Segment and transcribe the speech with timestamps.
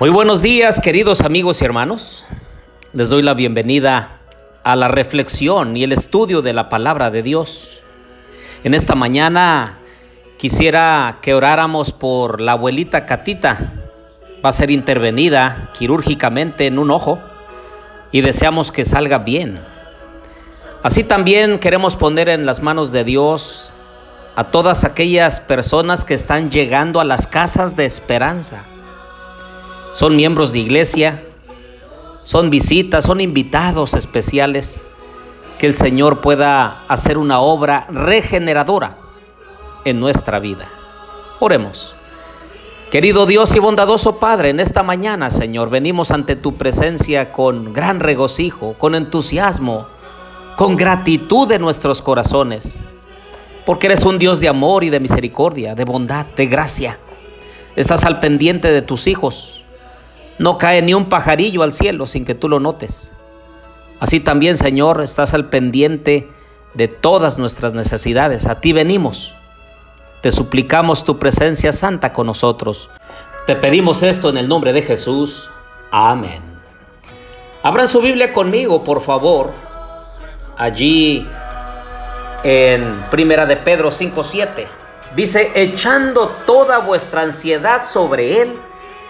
[0.00, 2.24] Muy buenos días, queridos amigos y hermanos.
[2.92, 4.20] Les doy la bienvenida
[4.62, 7.80] a la reflexión y el estudio de la palabra de Dios.
[8.62, 9.80] En esta mañana
[10.36, 13.72] quisiera que oráramos por la abuelita Catita.
[14.44, 17.18] Va a ser intervenida quirúrgicamente en un ojo
[18.12, 19.58] y deseamos que salga bien.
[20.84, 23.72] Así también queremos poner en las manos de Dios
[24.36, 28.64] a todas aquellas personas que están llegando a las casas de esperanza
[29.98, 31.24] son miembros de iglesia,
[32.22, 34.84] son visitas, son invitados especiales,
[35.58, 38.96] que el Señor pueda hacer una obra regeneradora
[39.84, 40.70] en nuestra vida.
[41.40, 41.96] Oremos.
[42.92, 47.98] Querido Dios y bondadoso Padre, en esta mañana, Señor, venimos ante tu presencia con gran
[47.98, 49.88] regocijo, con entusiasmo,
[50.54, 52.84] con gratitud de nuestros corazones,
[53.66, 57.00] porque eres un Dios de amor y de misericordia, de bondad, de gracia.
[57.74, 59.64] Estás al pendiente de tus hijos,
[60.38, 63.12] no cae ni un pajarillo al cielo sin que tú lo notes.
[64.00, 66.28] Así también, Señor, estás al pendiente
[66.74, 68.46] de todas nuestras necesidades.
[68.46, 69.34] A ti venimos.
[70.22, 72.90] Te suplicamos tu presencia santa con nosotros.
[73.46, 75.50] Te pedimos esto en el nombre de Jesús.
[75.90, 76.42] Amén.
[77.62, 79.52] Abran su Biblia conmigo, por favor.
[80.56, 81.26] Allí
[82.44, 84.68] en Primera de Pedro 5:7
[85.16, 88.58] dice, "Echando toda vuestra ansiedad sobre él,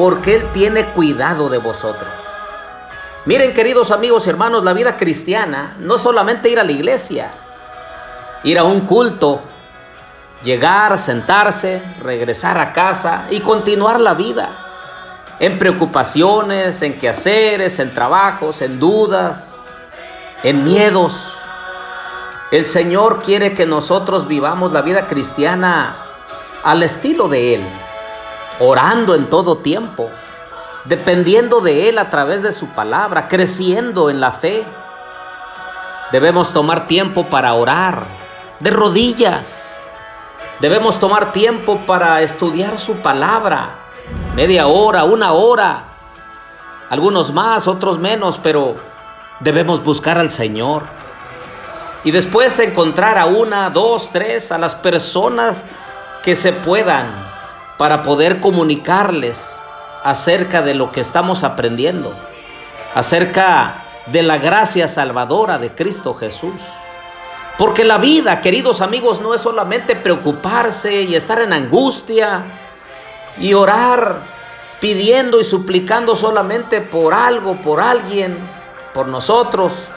[0.00, 2.08] porque Él tiene cuidado de vosotros.
[3.26, 7.30] Miren, queridos amigos y hermanos, la vida cristiana no es solamente ir a la iglesia,
[8.42, 9.42] ir a un culto,
[10.42, 18.62] llegar, sentarse, regresar a casa y continuar la vida en preocupaciones, en quehaceres, en trabajos,
[18.62, 19.60] en dudas,
[20.42, 21.36] en miedos.
[22.50, 26.06] El Señor quiere que nosotros vivamos la vida cristiana
[26.64, 27.89] al estilo de Él
[28.60, 30.10] orando en todo tiempo,
[30.84, 34.64] dependiendo de Él a través de su palabra, creciendo en la fe.
[36.12, 38.06] Debemos tomar tiempo para orar,
[38.60, 39.80] de rodillas.
[40.60, 43.76] Debemos tomar tiempo para estudiar su palabra,
[44.34, 45.84] media hora, una hora,
[46.90, 48.76] algunos más, otros menos, pero
[49.40, 50.82] debemos buscar al Señor.
[52.04, 55.64] Y después encontrar a una, dos, tres, a las personas
[56.22, 57.39] que se puedan
[57.80, 59.58] para poder comunicarles
[60.04, 62.14] acerca de lo que estamos aprendiendo,
[62.94, 66.60] acerca de la gracia salvadora de Cristo Jesús.
[67.56, 72.44] Porque la vida, queridos amigos, no es solamente preocuparse y estar en angustia
[73.38, 74.24] y orar
[74.78, 78.46] pidiendo y suplicando solamente por algo, por alguien,
[78.92, 79.88] por nosotros.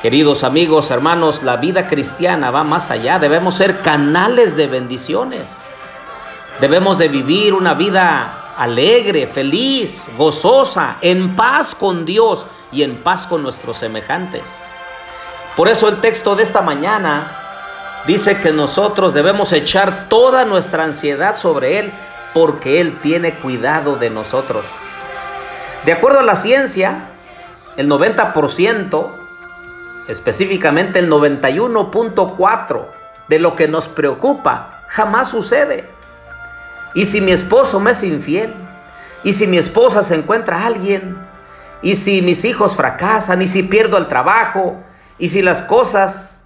[0.00, 3.18] Queridos amigos, hermanos, la vida cristiana va más allá.
[3.18, 5.67] Debemos ser canales de bendiciones.
[6.60, 13.28] Debemos de vivir una vida alegre, feliz, gozosa, en paz con Dios y en paz
[13.28, 14.50] con nuestros semejantes.
[15.56, 21.36] Por eso el texto de esta mañana dice que nosotros debemos echar toda nuestra ansiedad
[21.36, 21.92] sobre Él
[22.34, 24.66] porque Él tiene cuidado de nosotros.
[25.84, 27.10] De acuerdo a la ciencia,
[27.76, 29.12] el 90%,
[30.08, 32.86] específicamente el 91.4%
[33.28, 35.97] de lo que nos preocupa jamás sucede.
[36.94, 38.54] ¿Y si mi esposo me es infiel?
[39.24, 41.18] ¿Y si mi esposa se encuentra a alguien?
[41.82, 43.42] ¿Y si mis hijos fracasan?
[43.42, 44.76] ¿Y si pierdo el trabajo?
[45.18, 46.44] ¿Y si las cosas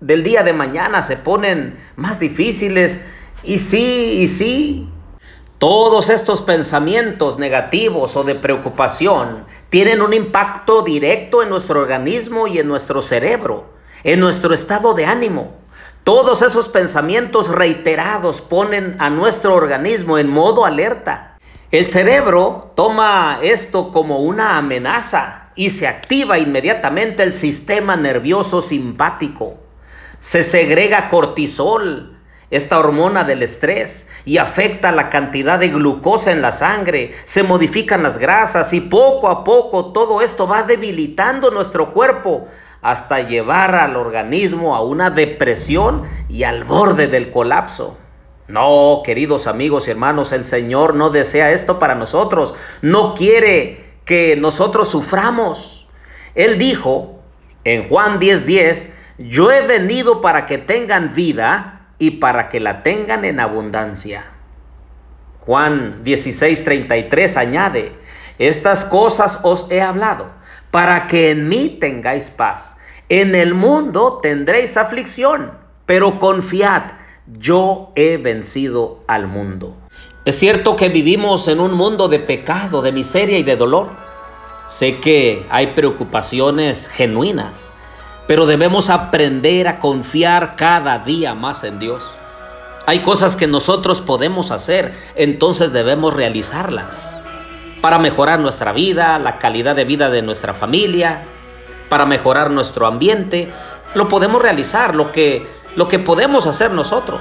[0.00, 3.00] del día de mañana se ponen más difíciles?
[3.42, 4.18] ¿Y sí?
[4.20, 4.88] ¿Y sí?
[5.58, 12.58] Todos estos pensamientos negativos o de preocupación tienen un impacto directo en nuestro organismo y
[12.58, 13.72] en nuestro cerebro,
[14.04, 15.54] en nuestro estado de ánimo.
[16.06, 21.36] Todos esos pensamientos reiterados ponen a nuestro organismo en modo alerta.
[21.72, 29.56] El cerebro toma esto como una amenaza y se activa inmediatamente el sistema nervioso simpático.
[30.20, 32.16] Se segrega cortisol,
[32.50, 38.04] esta hormona del estrés, y afecta la cantidad de glucosa en la sangre, se modifican
[38.04, 42.46] las grasas y poco a poco todo esto va debilitando nuestro cuerpo
[42.86, 47.98] hasta llevar al organismo a una depresión y al borde del colapso.
[48.46, 52.54] No, queridos amigos y hermanos, el Señor no desea esto para nosotros.
[52.82, 55.88] No quiere que nosotros suframos.
[56.36, 57.18] Él dijo
[57.64, 63.24] en Juan 10:10, yo he venido para que tengan vida y para que la tengan
[63.24, 64.26] en abundancia.
[65.40, 67.98] Juan 16:33 añade,
[68.38, 70.30] estas cosas os he hablado
[70.70, 72.75] para que en mí tengáis paz.
[73.08, 75.52] En el mundo tendréis aflicción,
[75.86, 76.82] pero confiad,
[77.38, 79.76] yo he vencido al mundo.
[80.24, 83.90] Es cierto que vivimos en un mundo de pecado, de miseria y de dolor.
[84.66, 87.60] Sé que hay preocupaciones genuinas,
[88.26, 92.02] pero debemos aprender a confiar cada día más en Dios.
[92.86, 97.14] Hay cosas que nosotros podemos hacer, entonces debemos realizarlas
[97.80, 101.28] para mejorar nuestra vida, la calidad de vida de nuestra familia,
[101.88, 103.52] para mejorar nuestro ambiente.
[103.94, 107.20] Lo podemos realizar, lo que, lo que podemos hacer nosotros.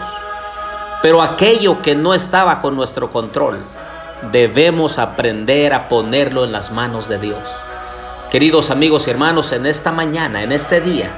[1.01, 3.59] Pero aquello que no está bajo nuestro control,
[4.31, 7.47] debemos aprender a ponerlo en las manos de Dios.
[8.31, 11.11] Queridos amigos y hermanos, en esta mañana, en este día,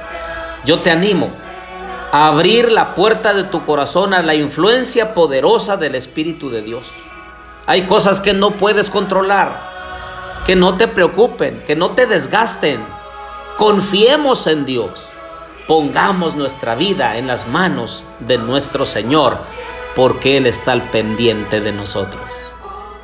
[0.64, 1.30] yo te animo
[2.12, 6.90] a abrir la puerta de tu corazón a la influencia poderosa del Espíritu de Dios.
[7.66, 12.84] Hay cosas que no puedes controlar, que no te preocupen, que no te desgasten.
[13.58, 15.04] Confiemos en Dios.
[15.66, 19.38] Pongamos nuestra vida en las manos de nuestro Señor
[19.96, 22.22] porque Él está al pendiente de nosotros.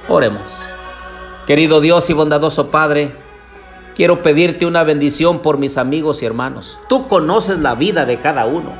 [0.09, 0.57] Oremos.
[1.49, 3.17] Querido Dios y bondadoso Padre,
[3.97, 6.79] quiero pedirte una bendición por mis amigos y hermanos.
[6.89, 8.75] Tú conoces la vida de cada uno.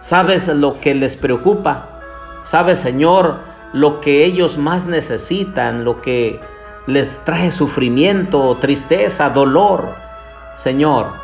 [0.00, 2.00] Sabes lo que les preocupa.
[2.40, 3.40] Sabes, Señor,
[3.74, 6.40] lo que ellos más necesitan, lo que
[6.86, 10.10] les trae sufrimiento, tristeza, dolor.
[10.54, 11.14] Señor,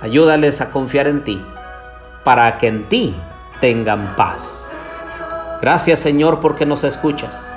[0.00, 1.44] ayúdales a confiar en ti,
[2.24, 3.16] para que en ti
[3.60, 4.72] tengan paz.
[5.60, 7.52] Gracias Señor porque nos escuchas.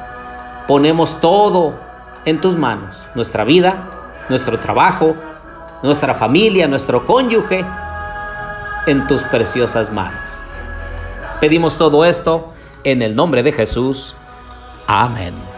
[0.67, 1.79] Ponemos todo
[2.25, 3.89] en tus manos, nuestra vida,
[4.29, 5.15] nuestro trabajo,
[5.81, 7.65] nuestra familia, nuestro cónyuge,
[8.85, 10.21] en tus preciosas manos.
[11.39, 12.53] Pedimos todo esto
[12.83, 14.15] en el nombre de Jesús.
[14.87, 15.52] Amén.